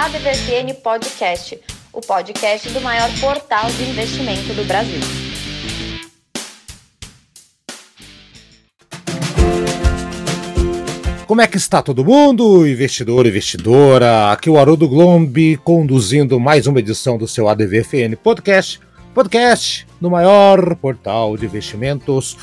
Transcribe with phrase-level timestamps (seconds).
[0.00, 1.60] ADVFN Podcast,
[1.92, 5.00] o podcast do maior portal de investimento do Brasil.
[11.26, 14.30] Como é que está todo mundo, investidor e investidora?
[14.30, 18.80] Aqui é o Haroldo Glombi conduzindo mais uma edição do seu ADVFN Podcast,
[19.12, 22.36] podcast no maior portal de investimentos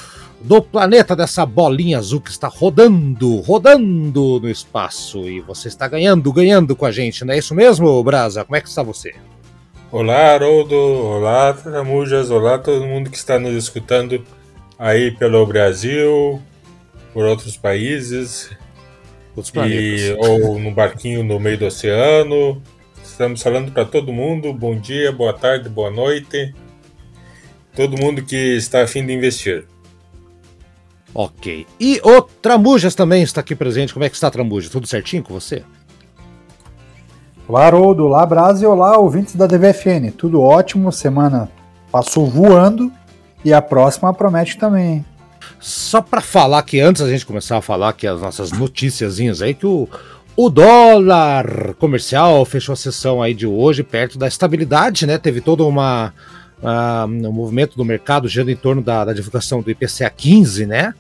[0.46, 5.28] do planeta dessa bolinha azul que está rodando, rodando no espaço.
[5.28, 8.46] E você está ganhando, ganhando com a gente, não é isso mesmo, Brasa?
[8.46, 9.16] Como é que está você?
[9.92, 10.76] Olá, Haroldo.
[10.76, 12.30] Olá, Tramujas.
[12.30, 14.24] Olá, todo mundo que está nos escutando
[14.78, 16.40] aí pelo Brasil,
[17.12, 18.52] por outros países.
[19.36, 22.62] Outros e, ou no barquinho no meio do oceano.
[23.04, 24.54] Estamos falando para todo mundo.
[24.54, 26.54] Bom dia, boa tarde, boa noite.
[27.76, 29.66] Todo mundo que está afim de investir.
[31.16, 31.66] Ok.
[31.80, 33.94] E o Tramujas também está aqui presente.
[33.94, 34.70] Como é que está, Tramujas?
[34.70, 35.64] Tudo certinho com você?
[37.48, 38.04] Olá, Haroldo.
[38.04, 38.70] Olá, Brasil.
[38.70, 40.12] Olá, ouvintes da DVFN.
[40.18, 40.92] Tudo ótimo.
[40.92, 41.50] Semana
[41.90, 42.92] passou voando
[43.46, 45.06] e a próxima promete também.
[45.58, 49.54] Só para falar que antes a gente começar a falar que as nossas noticiazinhas aí
[49.54, 49.88] que o
[50.38, 55.18] o dólar comercial fechou a sessão aí de hoje perto da estabilidade, né?
[55.18, 56.14] Teve toda uma
[56.62, 60.94] uh, o movimento do mercado girando em torno da, da divulgação do IPCA 15, né?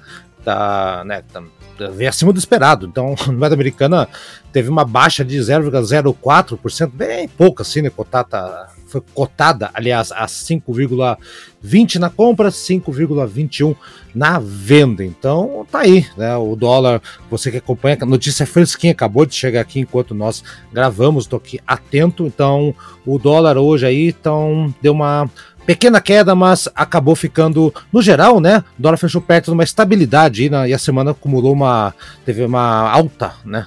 [0.44, 1.44] Tá, né, tá,
[1.92, 2.86] vem acima do esperado.
[2.86, 4.08] Então, a moeda americana
[4.52, 7.90] teve uma baixa de 0,04%, bem pouco assim, né?
[7.90, 13.76] Cotada, foi cotada, aliás, a 5,20 na compra, 5,21
[14.14, 15.04] na venda.
[15.04, 16.36] Então, tá aí, né?
[16.38, 21.26] O dólar, você que acompanha, a notícia fresquinha acabou de chegar aqui enquanto nós gravamos,
[21.26, 22.26] tô aqui atento.
[22.26, 22.74] Então,
[23.06, 25.30] o dólar hoje aí, então, deu uma
[25.66, 28.64] pequena queda, mas acabou ficando, no geral, né?
[28.78, 31.94] O dólar fechou perto de uma estabilidade né, e a semana acumulou uma.
[32.26, 33.66] teve uma alta, né?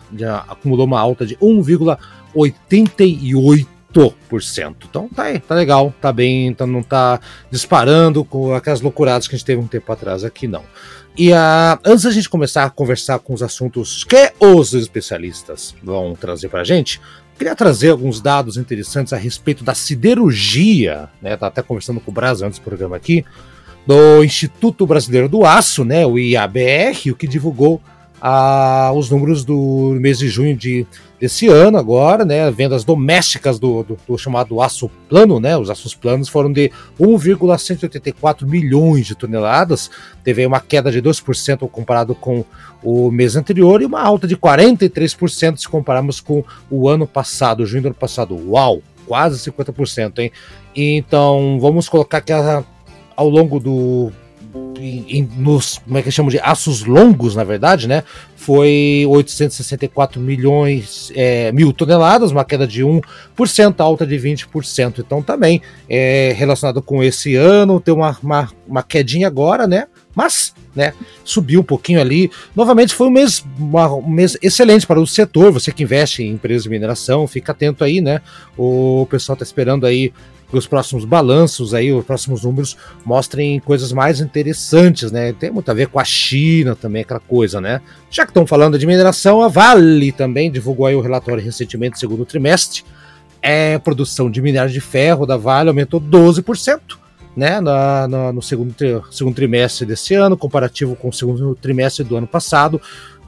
[0.49, 3.67] Acumulou uma alta de 1,88%.
[4.89, 9.35] Então tá aí, tá legal, tá bem, então não tá disparando com aquelas loucuradas que
[9.35, 10.63] a gente teve um tempo atrás aqui, não.
[11.17, 16.15] E uh, antes da gente começar a conversar com os assuntos que os especialistas vão
[16.15, 17.01] trazer pra gente,
[17.39, 21.37] Queria trazer alguns dados interessantes a respeito da siderurgia, né?
[21.37, 23.25] Tá até conversando com o Brasil antes do programa aqui,
[23.87, 26.05] do Instituto Brasileiro do Aço, né?
[26.05, 27.81] O IABR, o que divulgou
[28.21, 30.87] ah, os números do mês de junho de,
[31.21, 32.51] desse ano agora, né?
[32.51, 35.57] Vendas domésticas do, do, do, chamado aço plano, né?
[35.57, 39.91] Os aços planos foram de 1,184 milhões de toneladas,
[40.25, 42.45] teve uma queda de 2% comparado com
[42.83, 47.83] o mês anterior e uma alta de 43% se compararmos com o ano passado, junho
[47.83, 48.37] do ano passado.
[48.51, 48.83] Uau!
[49.07, 50.31] Quase 50%, hein?
[50.77, 52.63] Então, vamos colocar que a,
[53.17, 54.13] ao longo do
[54.81, 58.03] em, nos, como é que chama de aços longos, na verdade, né?
[58.37, 65.01] Foi 864 milhões, é, mil toneladas, uma queda de 1%, alta de 20%.
[65.01, 69.87] Então também é, relacionado com esse ano, tem uma, uma, uma quedinha agora, né?
[70.15, 70.95] Mas, né,
[71.25, 72.31] subiu um pouquinho ali.
[72.57, 75.53] Novamente foi um mês, uma, um mês excelente para o setor.
[75.53, 78.21] Você que investe em empresas de mineração, fica atento aí, né?
[78.57, 80.13] O pessoal está esperando aí
[80.57, 85.33] os próximos balanços aí, os próximos números mostrem coisas mais interessantes, né?
[85.33, 87.83] Tem muito a ver com a China também, aquela coisa, né?
[88.11, 92.25] Já que estão falando de mineração, a Vale também divulgou aí o relatório recentemente, segundo
[92.25, 92.83] trimestre.
[93.43, 96.97] É, a produção de minério de ferro da Vale aumentou 12%.
[97.37, 98.75] Né, na, na, no segundo,
[99.13, 102.81] segundo trimestre desse ano, comparativo com o segundo trimestre do ano passado,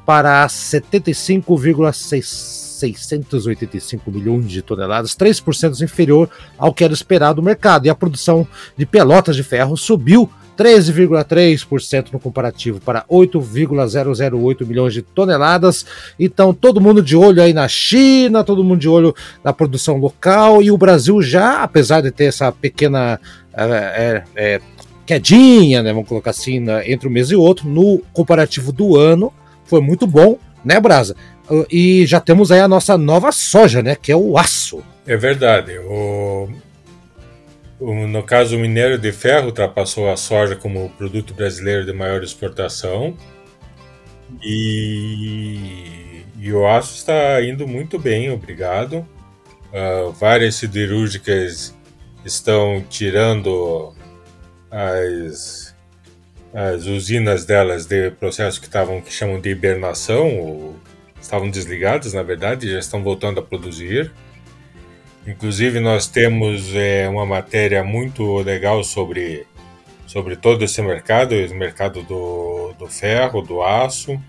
[0.04, 7.86] para 75,6 685 milhões de toneladas, 3% inferior ao que era esperado do mercado.
[7.86, 8.46] E a produção
[8.76, 10.28] de pelotas de ferro subiu
[10.60, 15.86] 13,3% no comparativo para 8,008 milhões de toneladas.
[16.18, 20.62] Então, todo mundo de olho aí na China, todo mundo de olho na produção local
[20.62, 23.18] e o Brasil já, apesar de ter essa pequena
[23.54, 24.60] é, é,
[25.06, 29.32] quedinha, né, vamos colocar assim, entre um mês e outro, no comparativo do ano,
[29.64, 31.16] foi muito bom, né, Brasa?
[31.70, 33.96] E já temos aí a nossa nova soja, né?
[33.96, 34.82] Que é o aço.
[35.06, 35.78] É verdade.
[35.78, 36.48] O,
[37.80, 42.22] no caso, o minério de ferro ultrapassou a soja como o produto brasileiro de maior
[42.22, 43.16] exportação.
[44.42, 49.06] E, e o aço está indo muito bem, obrigado.
[49.72, 51.74] Uh, várias siderúrgicas
[52.24, 53.94] estão tirando
[54.70, 55.74] as,
[56.52, 60.74] as usinas delas de processo que estavam que chamam de hibernação,
[61.20, 64.12] estavam desligados, na verdade, já estão voltando a produzir.
[65.26, 69.46] Inclusive, nós temos é, uma matéria muito legal sobre,
[70.06, 74.20] sobre todo esse mercado, o mercado do, do ferro, do aço,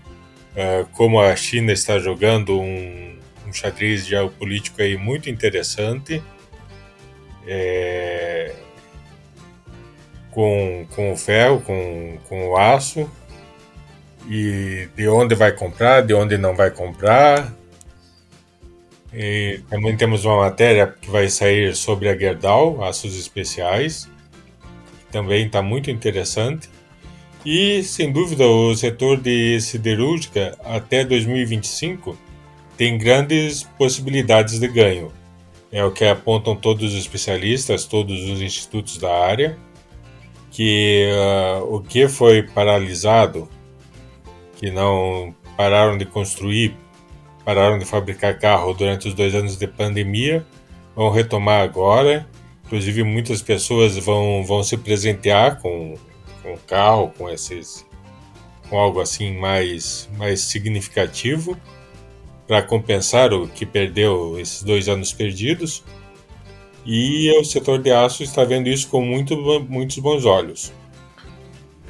[0.54, 3.16] é, como a China está jogando um,
[3.46, 6.22] um um xadrez geopolítico aí muito interessante.
[7.46, 8.54] É,
[10.30, 13.10] com, com o ferro, com, com o aço,
[14.28, 17.52] e de onde vai comprar, de onde não vai comprar.
[19.12, 24.08] E também temos uma matéria que vai sair sobre a Gerdau, aços especiais,
[25.10, 26.70] também está muito interessante.
[27.44, 32.16] E, sem dúvida, o setor de siderúrgica até 2025
[32.76, 35.12] tem grandes possibilidades de ganho.
[35.70, 39.58] É o que apontam todos os especialistas, todos os institutos da área
[40.52, 43.48] que uh, o que foi paralisado,
[44.62, 46.76] que não pararam de construir,
[47.44, 50.46] pararam de fabricar carro durante os dois anos de pandemia,
[50.94, 52.28] vão retomar agora.
[52.64, 55.96] Inclusive, muitas pessoas vão, vão se presentear com,
[56.44, 57.84] com carro, com esses
[58.70, 61.58] com algo assim mais, mais significativo
[62.46, 65.82] para compensar o que perdeu esses dois anos perdidos.
[66.86, 69.36] E o setor de aço está vendo isso com muito,
[69.68, 70.72] muitos bons olhos.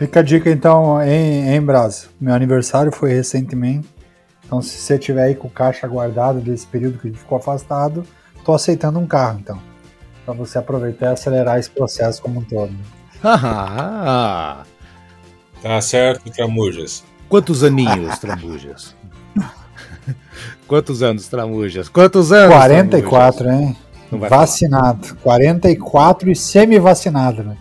[0.03, 2.07] Fica a dica então em, em Brasa.
[2.21, 3.89] Meu aniversário foi recentemente.
[4.45, 8.05] Então, se você tiver aí com caixa guardado desse período que a gente ficou afastado,
[8.45, 9.63] tô aceitando um carro então.
[10.25, 12.75] Para você aproveitar e acelerar esse processo como um todo.
[13.23, 14.65] Ah,
[15.63, 17.05] tá certo, Tramujas.
[17.29, 18.97] Quantos aninhos, Tramujas?
[20.67, 21.89] Quantos anos, Tramujas?
[21.89, 22.57] Quantos anos?
[22.57, 23.69] 44, tramujas?
[23.69, 23.77] hein?
[24.11, 25.07] Vacinado.
[25.07, 25.21] Falar.
[25.23, 27.57] 44 e semi-vacinado, né?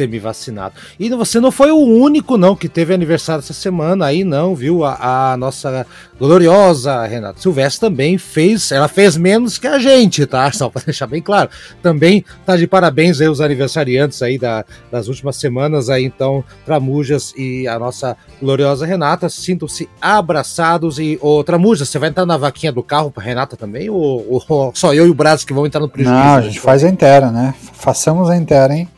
[0.00, 0.74] Semi-vacinado.
[0.98, 4.82] E você não foi o único, não, que teve aniversário essa semana aí, não, viu?
[4.82, 5.86] A, a nossa
[6.18, 10.50] gloriosa Renata Silvestre também fez, ela fez menos que a gente, tá?
[10.52, 11.50] Só para deixar bem claro.
[11.82, 17.34] Também tá de parabéns aí os aniversariantes aí da, das últimas semanas aí, então, Tramujas
[17.36, 22.72] e a nossa gloriosa Renata, sintam-se abraçados e, ô Tramujas, você vai entrar na vaquinha
[22.72, 25.80] do carro pra Renata também ou, ou só eu e o Brasil que vão entrar
[25.80, 26.18] no prejuízo?
[26.18, 27.54] Não, a gente faz a inteira, né?
[27.74, 28.88] Façamos a inteira, hein?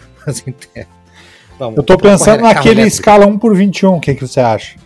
[1.59, 4.77] Vamos, eu tô pensando naquele escala 1 por 21, o que, que você acha?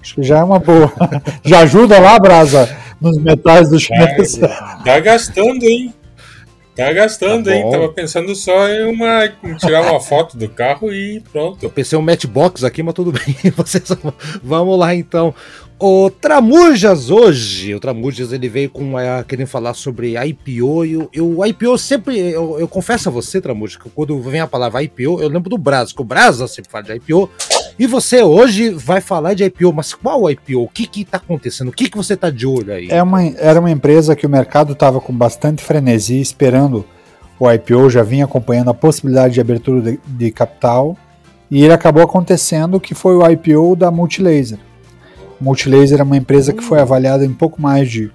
[0.00, 0.92] Acho que já é uma boa.
[1.44, 4.36] já ajuda lá, Brasa, nos metais do chinês.
[4.36, 5.92] Tá, tá gastando, hein?
[6.78, 7.68] Tá gastando, tá hein?
[7.68, 11.60] Tava pensando só em, uma, em tirar uma foto do carro e pronto.
[11.60, 13.34] Eu pensei um matchbox aqui, mas tudo bem.
[13.56, 13.82] Vocês,
[14.40, 15.34] vamos lá então.
[15.80, 21.46] O Tramujas hoje, o Tramujas ele veio com uh, querendo falar sobre IPO e o,
[21.46, 25.28] IPO sempre, eu, eu, confesso a você, Tramujas, que quando vem a palavra IPO, eu
[25.28, 27.28] lembro do Brasa, que o Brasa sempre fala de IPO,
[27.78, 30.62] e você hoje vai falar de IPO, mas qual IPO?
[30.62, 31.68] O que que tá acontecendo?
[31.68, 32.88] O que que você tá de olho aí?
[32.90, 36.84] É uma, era uma empresa que o mercado tava com bastante frenesi esperando
[37.38, 40.96] o IPO, já vinha acompanhando a possibilidade de abertura de, de capital,
[41.50, 44.58] e ele acabou acontecendo que foi o IPO da Multilaser.
[45.40, 48.10] Multilaser é uma empresa que foi avaliada em pouco mais de,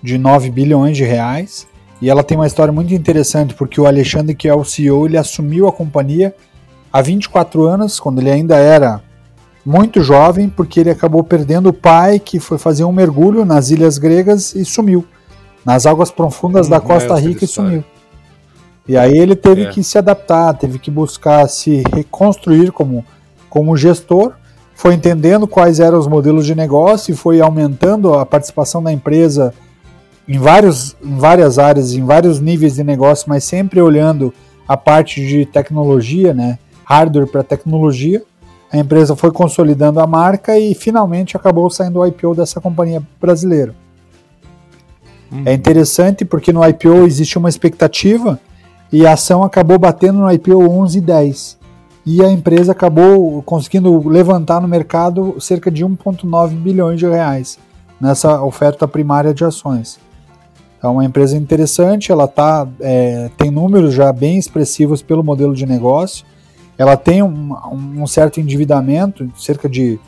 [0.00, 1.68] de 9 bilhões de reais.
[2.00, 5.18] E ela tem uma história muito interessante, porque o Alexandre, que é o CEO, ele
[5.18, 6.34] assumiu a companhia
[6.92, 9.02] há 24 anos, quando ele ainda era
[9.64, 13.98] muito jovem, porque ele acabou perdendo o pai, que foi fazer um mergulho nas ilhas
[13.98, 15.04] gregas e sumiu.
[15.64, 17.84] Nas águas profundas hum, da Costa Rica e sumiu.
[18.88, 19.70] E aí ele teve é.
[19.70, 23.04] que se adaptar, teve que buscar se reconstruir como,
[23.48, 24.32] como gestor
[24.80, 29.52] foi entendendo quais eram os modelos de negócio e foi aumentando a participação da empresa
[30.26, 34.32] em, vários, em várias áreas, em vários níveis de negócio, mas sempre olhando
[34.66, 36.58] a parte de tecnologia, né?
[36.90, 38.20] Hardware para tecnologia.
[38.72, 43.74] A empresa foi consolidando a marca e finalmente acabou saindo o IPO dessa companhia brasileira.
[45.32, 45.42] Hum.
[45.46, 48.40] É interessante porque no IPO existe uma expectativa
[48.92, 51.56] e a ação acabou batendo no IPO 11,10
[52.04, 57.58] e a empresa acabou conseguindo levantar no mercado cerca de 1,9 bilhões de reais
[58.00, 60.00] nessa oferta primária de ações.
[60.82, 65.66] É uma empresa interessante, ela tá, é, tem números já bem expressivos pelo modelo de
[65.66, 66.24] negócio,
[66.80, 70.00] ela tem um, um certo endividamento, cerca de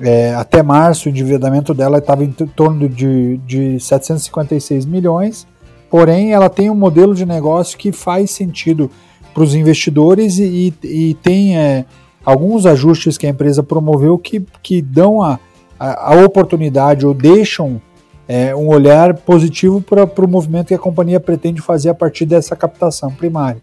[0.00, 5.46] é, até março o endividamento dela estava em torno de, de 756 milhões,
[5.88, 8.90] porém ela tem um modelo de negócio que faz sentido
[9.32, 11.84] para os investidores e, e tem é,
[12.24, 15.38] alguns ajustes que a empresa promoveu que, que dão a,
[15.78, 17.80] a, a oportunidade ou deixam
[18.26, 22.56] é, um olhar positivo para o movimento que a companhia pretende fazer a partir dessa
[22.56, 23.62] captação primária.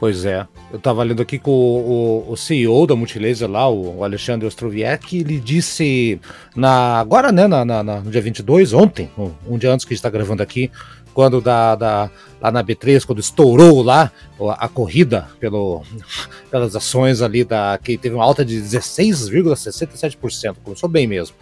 [0.00, 0.46] Pois é.
[0.70, 5.16] Eu estava lendo aqui com o, o, o, CEO da Multilaser lá, o Alexandre Ostroviec,
[5.16, 6.20] ele disse
[6.54, 9.08] na, agora, né, na, na, no dia 22, ontem,
[9.46, 10.70] um, dia antes que a gente está gravando aqui,
[11.14, 12.10] quando da, da,
[12.40, 14.10] lá na B3, quando estourou lá
[14.40, 15.82] a, a corrida pelo,
[16.50, 21.36] pelas ações ali, da, que teve uma alta de 16,67%, começou bem mesmo.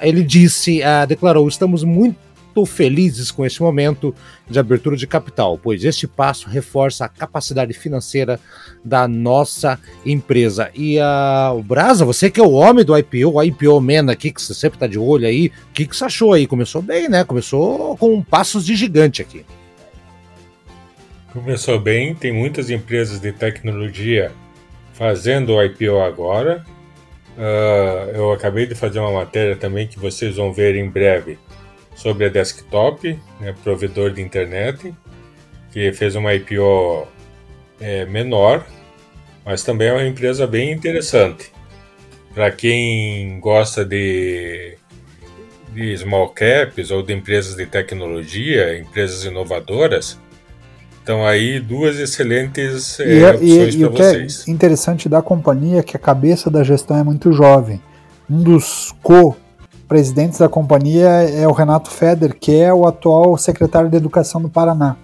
[0.00, 2.25] ele disse, uh, declarou: estamos muito
[2.64, 4.14] felizes com este momento
[4.48, 8.38] de abertura de capital, pois este passo reforça a capacidade financeira
[8.84, 10.70] da nossa empresa.
[10.74, 14.30] E uh, o Brasa, você que é o homem do IPO, o IPO Man aqui,
[14.30, 16.46] que você sempre está de olho aí, o que, que você achou aí?
[16.46, 17.24] Começou bem, né?
[17.24, 19.44] Começou com passos de gigante aqui.
[21.32, 24.32] Começou bem, tem muitas empresas de tecnologia
[24.94, 26.64] fazendo o IPO agora.
[27.36, 31.38] Uh, eu acabei de fazer uma matéria também que vocês vão ver em breve
[31.96, 34.94] sobre a Desktop, né, provedor de internet,
[35.72, 37.08] que fez uma IPO
[37.80, 38.64] é, menor,
[39.44, 41.50] mas também é uma empresa bem interessante.
[42.34, 44.76] Para quem gosta de,
[45.72, 50.18] de small caps ou de empresas de tecnologia, empresas inovadoras,
[51.02, 54.44] então aí duas excelentes é, é opções para vocês.
[54.44, 57.80] Que é interessante da companhia é que a cabeça da gestão é muito jovem.
[58.28, 58.92] Um dos
[59.86, 64.48] co-presidentes da companhia é o Renato Feder, que é o atual secretário de Educação do
[64.48, 64.96] Paraná.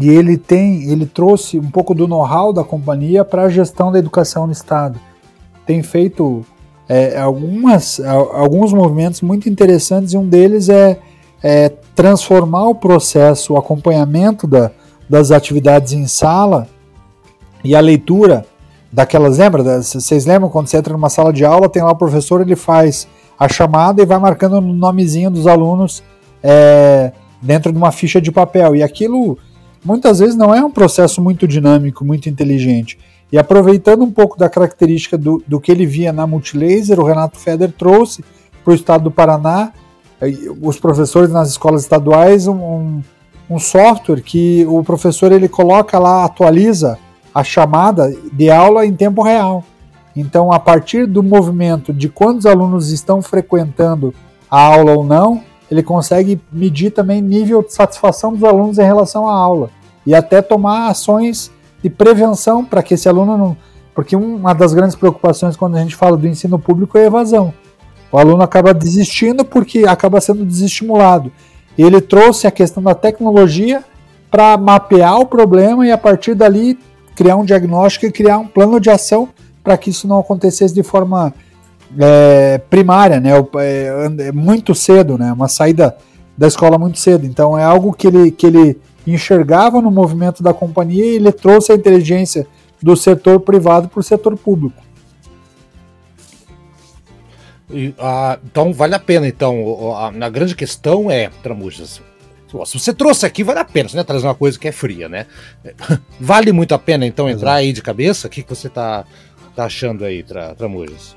[0.00, 3.98] E ele tem, ele trouxe um pouco do know-how da companhia para a gestão da
[3.98, 5.00] educação no estado.
[5.64, 6.44] Tem feito
[6.88, 10.98] é, algumas, alguns movimentos muito interessantes e um deles é,
[11.42, 14.70] é transformar o processo, o acompanhamento da,
[15.08, 16.68] das atividades em sala
[17.64, 18.44] e a leitura
[18.92, 19.82] daquelas, lembra?
[19.82, 23.08] Vocês lembram quando você entra numa sala de aula, tem lá o professor, ele faz
[23.38, 26.02] a chamada e vai marcando o nomezinho dos alunos
[26.42, 28.76] é, dentro de uma ficha de papel.
[28.76, 29.38] E aquilo
[29.84, 32.98] muitas vezes não é um processo muito dinâmico, muito inteligente.
[33.30, 37.38] E aproveitando um pouco da característica do, do que ele via na Multilaser, o Renato
[37.38, 38.24] Feder trouxe
[38.64, 39.72] para o estado do Paraná,
[40.62, 43.02] os professores nas escolas estaduais, um, um
[43.48, 46.98] um software que o professor ele coloca lá, atualiza
[47.34, 49.64] a chamada de aula em tempo real.
[50.16, 54.14] Então, a partir do movimento de quantos alunos estão frequentando
[54.50, 59.28] a aula ou não, ele consegue medir também nível de satisfação dos alunos em relação
[59.28, 59.68] à aula
[60.06, 61.50] e até tomar ações
[61.82, 63.56] de prevenção para que esse aluno não.
[63.94, 67.52] Porque uma das grandes preocupações quando a gente fala do ensino público é a evasão.
[68.10, 71.30] O aluno acaba desistindo porque acaba sendo desestimulado.
[71.76, 73.84] Ele trouxe a questão da tecnologia
[74.30, 76.78] para mapear o problema e a partir dali
[77.14, 79.28] criar um diagnóstico e criar um plano de ação
[79.66, 81.34] para que isso não acontecesse de forma
[81.98, 83.30] é, primária, né?
[83.58, 85.32] É, é, muito cedo, né?
[85.32, 85.96] Uma saída
[86.38, 87.26] da escola muito cedo.
[87.26, 91.72] Então é algo que ele, que ele enxergava no movimento da companhia e ele trouxe
[91.72, 92.46] a inteligência
[92.80, 94.80] do setor privado para o setor público.
[97.68, 99.26] E, ah, então vale a pena.
[99.26, 102.00] Então, a, a, grande questão é, Tramujas,
[102.64, 104.72] se você trouxe aqui, vale a pena, você não é trazer uma coisa que é
[104.72, 105.26] fria, né?
[106.20, 107.58] Vale muito a pena, então, entrar Exato.
[107.58, 108.28] aí de cabeça?
[108.28, 109.04] O que, que você tá,
[109.56, 111.16] tá achando aí, tra, Tramujas?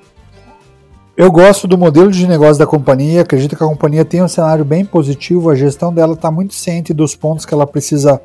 [1.16, 4.64] Eu gosto do modelo de negócio da companhia, acredito que a companhia tem um cenário
[4.64, 8.22] bem positivo, a gestão dela está muito ciente dos pontos que ela precisa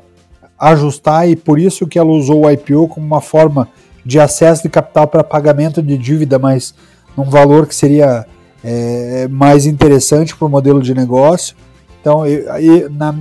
[0.57, 3.67] ajustar e por isso que ela usou o IPO como uma forma
[4.05, 6.73] de acesso de capital para pagamento de dívida, mas
[7.17, 8.25] num valor que seria
[8.63, 11.53] é, mais interessante para o modelo de negócio.
[11.99, 13.13] Então, eu, na,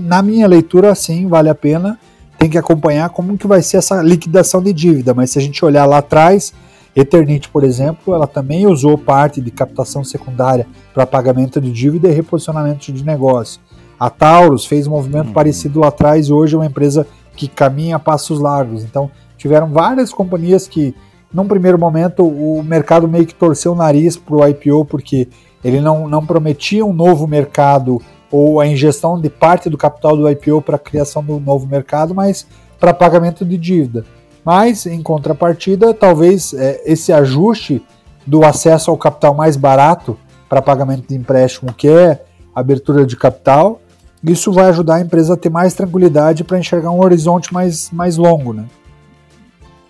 [0.00, 1.98] na minha leitura, sim, vale a pena.
[2.40, 5.12] Tem que acompanhar como que vai ser essa liquidação de dívida.
[5.12, 6.54] Mas se a gente olhar lá atrás,
[6.96, 12.12] Eternit, por exemplo, ela também usou parte de captação secundária para pagamento de dívida e
[12.12, 13.60] reposicionamento de negócio.
[13.98, 15.34] A Taurus fez um movimento uhum.
[15.34, 17.06] parecido lá atrás e hoje é uma empresa
[17.36, 18.84] que caminha a passos largos.
[18.84, 20.94] Então, tiveram várias companhias que
[21.32, 25.28] num primeiro momento, o mercado meio que torceu o nariz para o IPO, porque
[25.62, 30.28] ele não, não prometia um novo mercado ou a ingestão de parte do capital do
[30.28, 32.46] IPO para a criação do novo mercado, mas
[32.78, 34.04] para pagamento de dívida.
[34.44, 37.82] Mas, em contrapartida, talvez é, esse ajuste
[38.26, 40.16] do acesso ao capital mais barato
[40.48, 42.22] para pagamento de empréstimo, que é
[42.54, 43.80] abertura de capital,
[44.22, 48.16] isso vai ajudar a empresa a ter mais tranquilidade para enxergar um horizonte mais, mais
[48.16, 48.52] longo.
[48.52, 48.64] Né?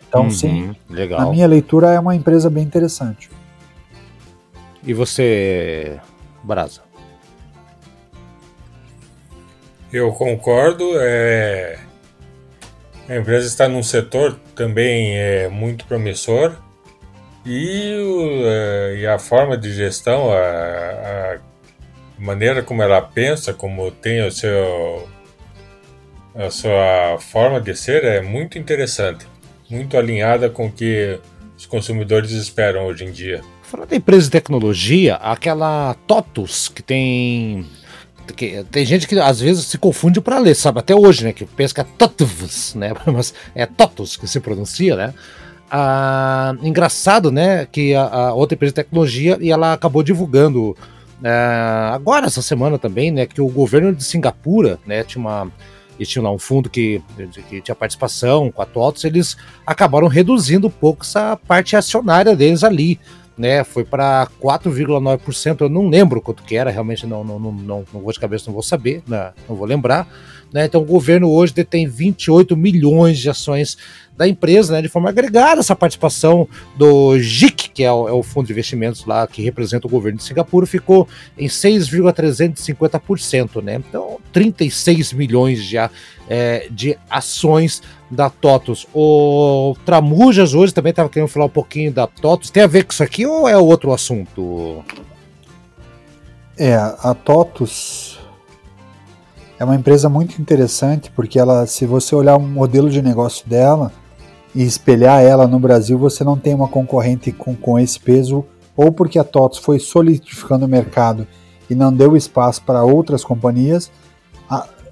[0.08, 1.20] Então, uhum, sim, legal.
[1.20, 3.30] na minha leitura é uma empresa bem interessante.
[4.82, 5.98] E você,
[6.42, 6.89] Brasa?
[9.92, 10.92] Eu concordo.
[10.96, 11.78] É...
[13.08, 16.54] A empresa está num setor também é muito promissor
[17.44, 21.38] e, o, é, e a forma de gestão, a, a,
[22.16, 25.08] maneira como ela pensa, como tem o seu
[26.36, 29.26] a sua forma de ser é muito interessante
[29.70, 31.18] muito alinhada com o que
[31.56, 33.40] os consumidores esperam hoje em dia.
[33.62, 37.66] Falando da empresa de tecnologia, aquela TOTUS que tem
[38.32, 40.78] que, tem gente que às vezes se confunde para ler, sabe?
[40.80, 41.32] Até hoje, né?
[41.32, 42.92] Que pensa que é TOTUS, né?
[43.06, 45.14] Mas é TOTUS que se pronuncia, né?
[45.70, 47.66] Ah, engraçado, né?
[47.66, 50.76] Que a, a, outra empresa de tecnologia e ela acabou divulgando
[51.24, 53.26] ah, agora essa semana também, né?
[53.26, 55.04] Que o governo de Singapura, né?
[55.04, 55.50] Tinha uma
[56.00, 57.02] eles tinham lá um fundo que,
[57.50, 62.64] que tinha participação com a TOTS, eles acabaram reduzindo um pouco essa parte acionária deles
[62.64, 62.98] ali,
[63.40, 63.64] né?
[63.64, 68.00] Foi para 4,9%, eu não lembro quanto que era, realmente não, não, não, não, não
[68.02, 69.32] vou de cabeça, não vou saber, né?
[69.48, 70.06] não vou lembrar.
[70.52, 70.66] Né?
[70.66, 73.78] Então o governo hoje detém 28 milhões de ações
[74.20, 76.46] da empresa, né, de forma agregada, essa participação
[76.76, 80.18] do GIC, que é o, é o, fundo de investimentos lá que representa o governo
[80.18, 81.08] de Singapura, ficou
[81.38, 83.76] em 6,350%, né?
[83.76, 85.88] Então, 36 milhões já
[86.28, 88.86] é, de ações da TOTUS.
[88.94, 92.50] O Tramujas hoje também estava querendo falar um pouquinho da TOTUS.
[92.50, 94.84] Tem a ver com isso aqui ou é outro assunto?
[96.58, 98.20] É, a TOTUS
[99.58, 103.90] é uma empresa muito interessante porque ela, se você olhar o modelo de negócio dela,
[104.54, 108.44] e espelhar ela no Brasil, você não tem uma concorrente com, com esse peso,
[108.76, 111.26] ou porque a TOTS foi solidificando o mercado
[111.68, 113.90] e não deu espaço para outras companhias,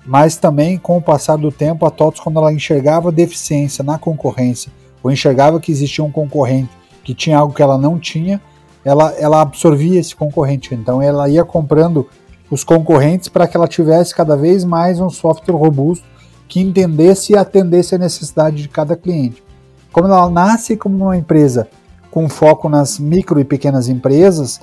[0.06, 4.72] mas também com o passar do tempo, a TOTS, quando ela enxergava deficiência na concorrência,
[5.02, 6.70] ou enxergava que existia um concorrente
[7.04, 8.40] que tinha algo que ela não tinha,
[8.84, 10.74] ela, ela absorvia esse concorrente.
[10.74, 12.08] Então ela ia comprando
[12.50, 16.06] os concorrentes para que ela tivesse cada vez mais um software robusto
[16.48, 19.42] que entendesse e atendesse a necessidade de cada cliente.
[19.92, 21.68] Como ela nasce como uma empresa
[22.10, 24.60] com foco nas micro e pequenas empresas,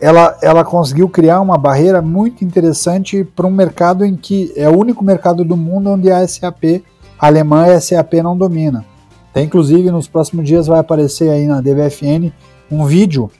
[0.00, 4.78] ela, ela conseguiu criar uma barreira muito interessante para um mercado em que é o
[4.78, 6.82] único mercado do mundo onde a SAP
[7.18, 8.84] a alemã a SAP não domina.
[9.32, 12.32] Tem, inclusive, nos próximos dias vai aparecer aí na DBFN
[12.70, 13.30] um vídeo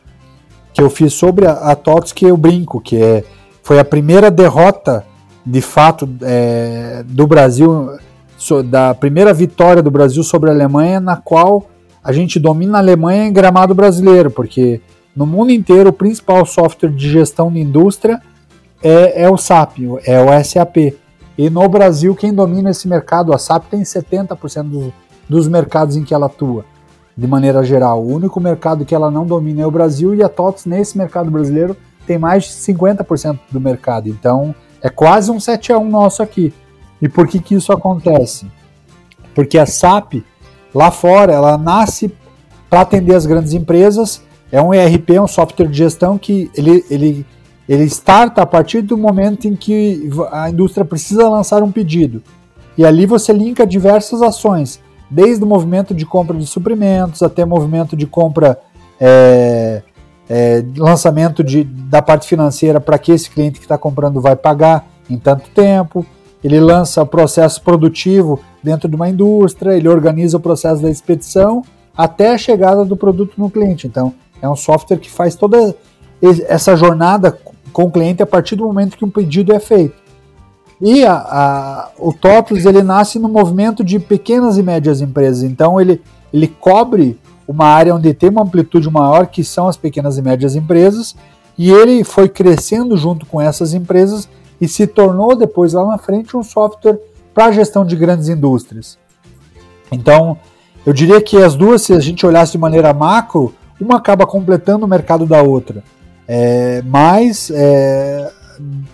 [0.73, 3.25] que eu fiz sobre a, a TOTS que eu brinco, que é,
[3.63, 5.05] foi a primeira derrota
[5.45, 7.99] de fato é, do Brasil
[8.65, 11.67] da primeira vitória do Brasil sobre a Alemanha, na qual
[12.03, 14.81] a gente domina a Alemanha em gramado brasileiro, porque
[15.15, 18.21] no mundo inteiro o principal software de gestão de indústria
[18.83, 20.95] é, é o SAP, é o SAP.
[21.39, 24.93] E no Brasil, quem domina esse mercado, a SAP tem 70% dos,
[25.29, 26.65] dos mercados em que ela atua,
[27.17, 28.03] de maneira geral.
[28.03, 31.31] O único mercado que ela não domina é o Brasil e a TOTS, nesse mercado
[31.31, 34.09] brasileiro, tem mais de 50% do mercado.
[34.09, 36.55] Então, é quase um 7 a 1 nosso aqui.
[37.01, 38.47] E por que, que isso acontece?
[39.35, 40.25] Porque a SAP,
[40.75, 42.13] lá fora, ela nasce
[42.71, 47.27] para atender as grandes empresas, é um ERP, um software de gestão que ele, ele,
[47.69, 52.23] ele starta a partir do momento em que a indústria precisa lançar um pedido.
[52.79, 54.81] E ali você linka diversas ações,
[55.11, 58.59] desde o movimento de compra de suprimentos até movimento de compra,
[59.01, 59.83] é,
[60.29, 64.87] é, lançamento de, da parte financeira para que esse cliente que está comprando vai pagar
[65.09, 66.05] em tanto tempo,
[66.47, 71.63] ele lança o processo produtivo dentro de uma indústria, ele organiza o processo da expedição
[71.97, 73.89] até a chegada do produto no cliente.
[73.89, 75.75] Então, é um software que faz toda
[76.49, 77.37] essa jornada
[77.73, 79.97] com o cliente a partir do momento que um pedido é feito.
[80.81, 85.43] E a, a, o TOTUS ele nasce no movimento de pequenas e médias empresas.
[85.43, 86.01] Então, ele,
[86.33, 90.55] ele cobre uma área onde tem uma amplitude maior, que são as pequenas e médias
[90.55, 91.17] empresas,
[91.59, 94.29] e ele foi crescendo junto com essas empresas
[94.61, 96.99] e se tornou depois lá na frente um software
[97.35, 98.99] para gestão de grandes indústrias.
[99.93, 100.39] Então,
[100.85, 104.87] eu diria que as duas, se a gente olhasse de maneira macro, uma acaba completando
[104.87, 105.83] o mercado da outra.
[106.27, 108.33] É, mas, é,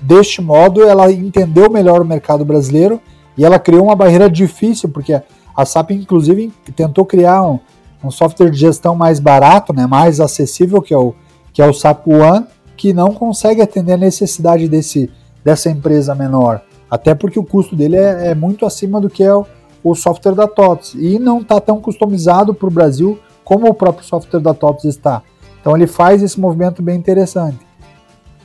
[0.01, 3.01] deste modo, ela entendeu melhor o mercado brasileiro
[3.37, 5.21] e ela criou uma barreira difícil, porque
[5.57, 7.59] a SAP, inclusive, tentou criar um,
[8.03, 11.15] um software de gestão mais barato, né, mais acessível, que é o,
[11.53, 12.47] que é o SAP One,
[12.77, 15.11] que não consegue atender a necessidade desse
[15.45, 16.63] dessa empresa menor.
[16.91, 19.47] Até porque o custo dele é, é muito acima do que é o,
[19.83, 20.95] o software da TOTS.
[20.95, 25.23] E não está tão customizado para o Brasil como o próprio software da TOTS está.
[25.61, 27.59] Então ele faz esse movimento bem interessante.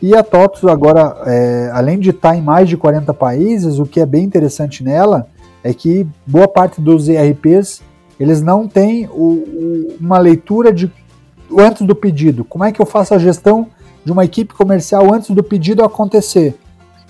[0.01, 3.85] E a TOTS agora, é, além de estar tá em mais de 40 países, o
[3.85, 5.27] que é bem interessante nela
[5.63, 7.81] é que boa parte dos ERPs
[8.19, 10.91] eles não têm o, o, uma leitura de
[11.57, 12.43] antes do pedido.
[12.43, 13.67] Como é que eu faço a gestão
[14.05, 16.55] de uma equipe comercial antes do pedido acontecer?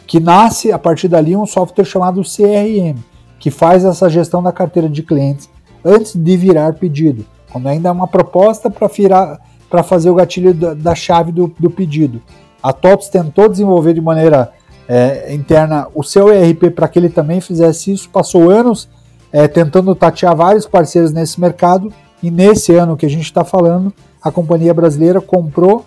[0.08, 2.98] Que nasce a partir dali um software chamado CRM,
[3.40, 5.50] que faz essa gestão da carteira de clientes
[5.84, 10.96] antes de virar pedido, quando ainda é uma proposta para fazer o gatilho da, da
[10.96, 12.22] chave do, do, pedido.
[12.64, 14.52] A TOTS tentou desenvolver de maneira
[14.88, 18.90] é, interna o seu ERP para que ele também fizesse isso, passou anos
[19.32, 21.92] é, tentando tatear vários parceiros nesse mercado,
[22.24, 25.86] e nesse ano que a gente está falando, a companhia brasileira comprou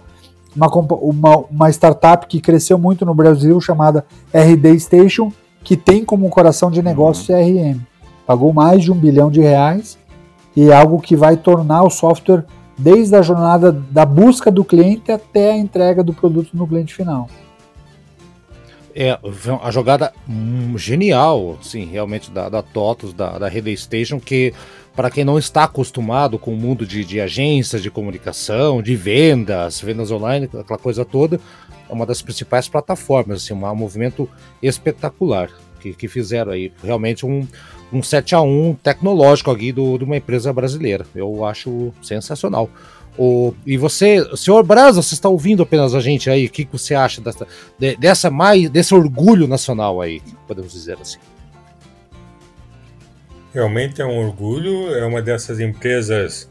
[0.55, 5.33] uma, uma, uma startup que cresceu muito no Brasil chamada RD Station,
[5.63, 7.81] que tem como coração de negócio CRM.
[8.27, 9.99] Pagou mais de um bilhão de reais
[10.57, 12.45] e é algo que vai tornar o software
[12.77, 17.29] desde a jornada da busca do cliente até a entrega do produto no cliente final.
[18.95, 19.19] É
[19.63, 24.53] a jogada hum, genial, sim, realmente da, da TOTOS, da, da Relay Station, que
[24.95, 29.81] para quem não está acostumado com o mundo de, de agências de comunicação, de vendas,
[29.81, 31.41] vendas online, aquela coisa toda,
[31.89, 34.29] é uma das principais plataformas, assim, um movimento
[34.63, 35.51] espetacular
[35.81, 36.73] que, que fizeram aí.
[36.83, 37.47] Realmente um,
[37.93, 41.07] um 7 a 1 tecnológico aqui do, de uma empresa brasileira.
[41.15, 42.71] Eu acho sensacional.
[43.19, 46.47] O, e você, senhor Brasa, você está ouvindo apenas a gente aí?
[46.47, 47.47] O que, que você acha dessa,
[47.79, 51.19] de, dessa mais, desse orgulho nacional aí, podemos dizer assim?
[53.53, 56.49] Realmente é um orgulho, é uma dessas empresas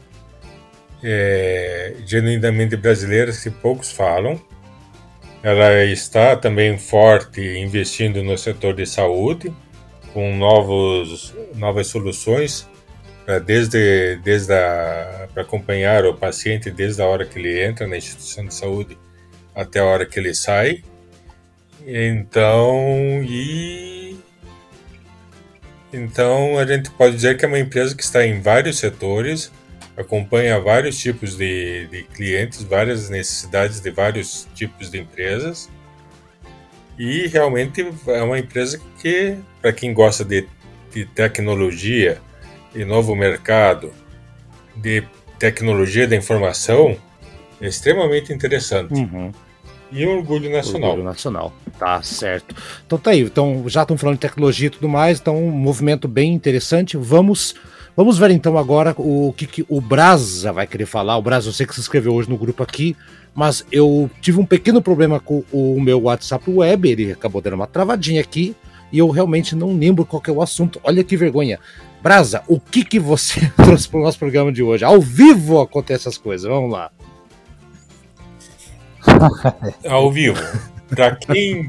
[1.02, 4.40] é, genuinamente brasileiras que poucos falam.
[5.42, 9.50] Ela está também forte investindo no setor de saúde,
[10.12, 12.68] com novos, novas soluções
[13.38, 14.54] desde, desde
[15.32, 18.98] para acompanhar o paciente desde a hora que ele entra na instituição de saúde
[19.54, 20.82] até a hora que ele sai.
[21.86, 24.09] Então, e
[25.92, 29.50] então a gente pode dizer que é uma empresa que está em vários setores,
[29.96, 35.68] acompanha vários tipos de, de clientes, várias necessidades de vários tipos de empresas.
[36.98, 40.46] E realmente é uma empresa que, para quem gosta de,
[40.92, 42.20] de tecnologia
[42.74, 43.92] e novo mercado,
[44.76, 45.02] de
[45.38, 46.96] tecnologia da informação,
[47.60, 48.92] é extremamente interessante.
[48.92, 49.32] Uhum.
[49.92, 50.90] E orgulho nacional.
[50.90, 52.54] Orgulho nacional, tá certo.
[52.86, 56.06] Então tá aí, então já estão falando de tecnologia e tudo mais, então um movimento
[56.06, 56.96] bem interessante.
[56.96, 57.54] Vamos
[57.96, 61.16] Vamos ver então agora o que, que o Brasa vai querer falar.
[61.18, 62.96] O Brasa, eu sei que se inscreveu hoje no grupo aqui,
[63.34, 67.66] mas eu tive um pequeno problema com o meu WhatsApp web, ele acabou dando uma
[67.66, 68.54] travadinha aqui
[68.92, 70.80] e eu realmente não lembro qual é o assunto.
[70.82, 71.58] Olha que vergonha.
[72.02, 74.84] Brasa, o que que você trouxe para o nosso programa de hoje?
[74.84, 76.90] Ao vivo acontecem essas coisas, vamos lá.
[79.88, 80.40] Ao vivo.
[80.88, 81.68] Para quem,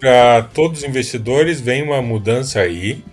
[0.00, 3.04] para todos os investidores, vem uma mudança aí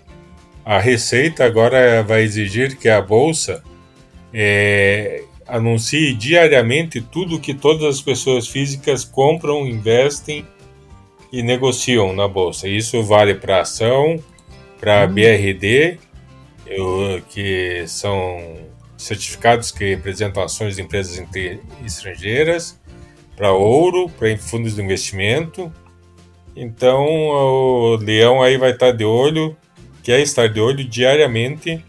[0.69, 3.63] a Receita agora vai exigir que a Bolsa
[4.31, 10.45] é, anuncie diariamente tudo que todas as pessoas físicas compram, investem
[11.33, 12.67] e negociam na Bolsa.
[12.67, 14.23] Isso vale para ação,
[14.79, 15.13] para hum.
[15.15, 15.97] BRD,
[16.67, 18.39] eu, que são
[18.95, 21.19] certificados que representam ações de empresas
[21.83, 22.79] estrangeiras,
[23.39, 25.71] para ouro, para fundos de investimento.
[26.53, 29.55] Então o leão aí vai estar de olho
[30.03, 31.83] que é estar de olho diariamente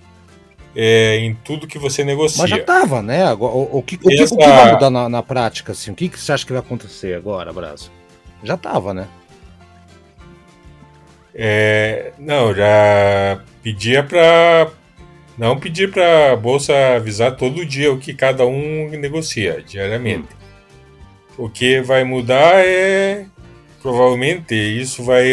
[0.77, 2.43] é, em tudo que você negocia.
[2.43, 3.33] Mas já estava, né?
[3.35, 4.35] O, o, que, o, Essa...
[4.35, 5.73] o, que, vai mudar na, na, prática?
[5.73, 5.91] Assim?
[5.91, 7.91] O que, que você acha que vai acontecer agora, Braço?
[8.45, 9.09] Já estava, né?
[11.35, 14.71] É, não, já pedia para
[15.39, 20.29] não pedir para a bolsa avisar todo dia o que cada um negocia diariamente.
[20.35, 20.40] Hum.
[21.41, 23.25] O que vai mudar é
[23.81, 25.33] provavelmente isso vai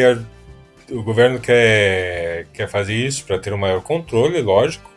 [0.90, 4.90] o governo quer, quer fazer isso para ter um maior controle, lógico.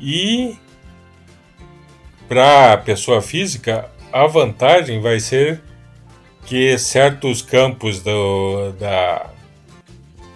[0.00, 0.56] E
[2.26, 5.60] para a pessoa física, a vantagem vai ser
[6.46, 9.30] que certos campos do, da,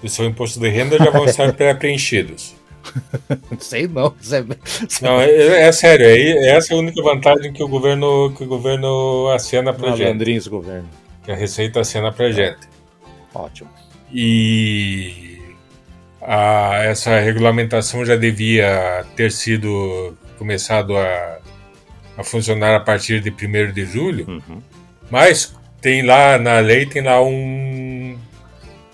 [0.02, 2.54] do seu imposto de renda já vão estar pré-preenchidos.
[3.59, 4.14] Sei não.
[4.20, 4.44] Sei...
[5.03, 8.46] Não, é, é, sério, é, essa é a única vantagem que o governo, que o
[8.46, 10.48] governo acena pra gente.
[10.48, 10.88] governo.
[11.24, 12.68] Que a Receita acena pra gente.
[13.35, 13.68] Ótimo
[14.12, 15.38] e
[16.20, 21.38] a, essa regulamentação já devia ter sido começado a,
[22.16, 24.62] a funcionar a partir de 1 de julho, uhum.
[25.11, 28.18] mas tem lá na lei tem lá um,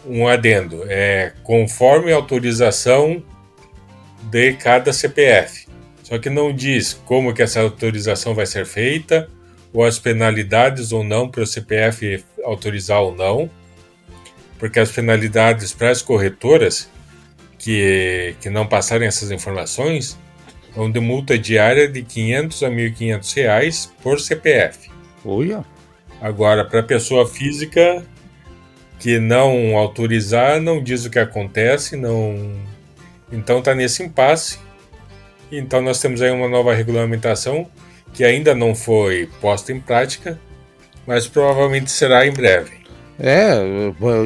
[0.06, 3.22] um adendo, é conforme autorização
[4.30, 5.66] de cada CPF.
[6.02, 9.28] Só que não diz como que essa autorização vai ser feita,
[9.72, 13.50] ou as penalidades ou não para o CPF autorizar ou não
[14.64, 16.88] porque as penalidades para as corretoras
[17.58, 20.18] que, que não passarem essas informações
[20.74, 24.90] vão de multa diária de 500 a 1.500 reais por CPF.
[25.24, 25.64] Olha.
[26.20, 28.04] Agora, para pessoa física
[28.98, 32.58] que não autorizar, não diz o que acontece, não.
[33.32, 34.58] Então está nesse impasse.
[35.50, 37.66] Então nós temos aí uma nova regulamentação
[38.12, 40.38] que ainda não foi posta em prática,
[41.06, 42.84] mas provavelmente será em breve.
[43.18, 43.60] É,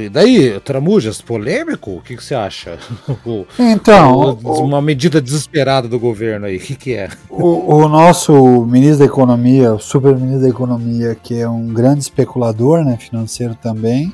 [0.01, 1.97] e daí, Tramujas, polêmico?
[1.97, 2.79] O que, que você acha?
[3.59, 4.39] então.
[4.43, 7.11] uma medida desesperada do governo aí, o que, que é?
[7.29, 8.33] O, o, nosso
[8.65, 13.55] ministro da Economia, o super ministro da Economia, que é um grande especulador né, financeiro
[13.55, 14.13] também,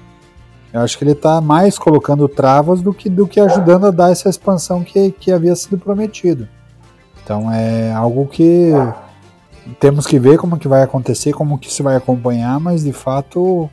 [0.74, 4.10] eu acho que ele está mais colocando travas do que, do que ajudando a dar
[4.10, 6.48] essa expansão que, que havia sido prometido.
[7.22, 8.72] Então é algo que
[9.78, 13.70] temos que ver como que vai acontecer, como que se vai acompanhar, mas de fato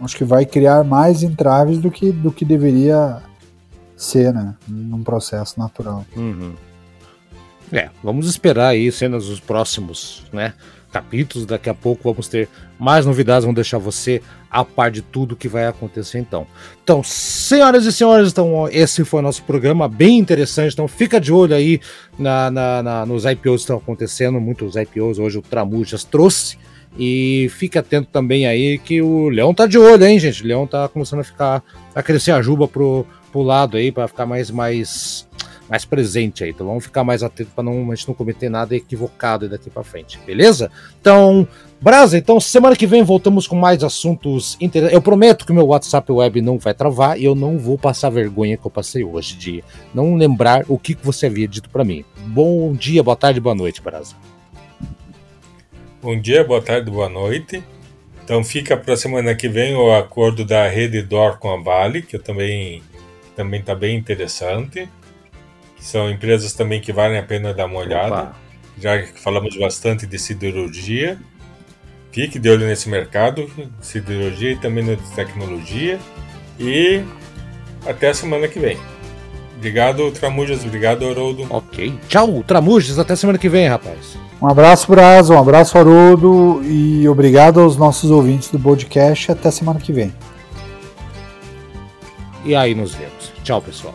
[0.00, 3.20] acho que vai criar mais entraves do que, do que deveria
[3.96, 4.54] ser, né?
[4.68, 6.06] Num processo natural.
[6.16, 6.54] Uhum.
[7.72, 10.54] É, vamos esperar aí cenas dos próximos, né?
[10.98, 15.36] Capítulos, daqui a pouco vamos ter mais novidades, vamos deixar você a par de tudo
[15.36, 16.46] que vai acontecer então.
[16.82, 20.72] Então, senhoras e senhores, então esse foi o nosso programa, bem interessante.
[20.72, 21.80] Então, fica de olho aí
[22.18, 26.58] na, na, na nos IPOs que estão acontecendo, muitos IPOs hoje o Tramujas trouxe.
[26.98, 30.42] E fique atento também aí que o Leão tá de olho, hein, gente?
[30.42, 31.62] O Leão tá começando a ficar
[31.94, 35.27] a crescer a juba pro, pro lado aí para ficar mais mais
[35.68, 36.50] mais presente aí.
[36.50, 39.82] Então vamos ficar mais atento para não a gente não cometer nada equivocado daqui para
[39.84, 40.70] frente, beleza?
[41.00, 41.46] Então,
[41.80, 44.94] Brasa, então semana que vem voltamos com mais assuntos interessantes.
[44.94, 48.56] Eu prometo que meu WhatsApp web não vai travar e eu não vou passar vergonha
[48.56, 52.04] que eu passei hoje de não lembrar o que você havia dito para mim.
[52.18, 54.16] Bom dia, boa tarde, boa noite, Brasa.
[56.02, 57.62] Bom dia, boa tarde, boa noite.
[58.24, 62.02] Então fica para a semana que vem o acordo da Rede Dor com a Vale,
[62.02, 62.82] que eu também
[63.34, 64.88] também está bem interessante.
[65.78, 68.14] São empresas também que valem a pena dar uma olhada.
[68.14, 68.36] Opa.
[68.80, 71.18] Já que falamos bastante de siderurgia.
[72.12, 75.98] Fique de olho nesse mercado, siderurgia e também na tecnologia.
[76.58, 77.02] E
[77.86, 78.78] até a semana que vem.
[79.56, 80.64] Obrigado, Tramujas.
[80.64, 81.46] Obrigado, Haroldo.
[81.50, 81.98] Ok.
[82.08, 82.98] Tchau, Tramujas.
[82.98, 84.16] Até semana que vem, rapaz.
[84.40, 85.32] Um abraço, Brazo.
[85.34, 86.60] Um abraço, Haroldo.
[86.64, 89.32] E obrigado aos nossos ouvintes do podcast.
[89.32, 90.12] Até semana que vem.
[92.44, 93.32] E aí nos vemos.
[93.42, 93.94] Tchau, pessoal.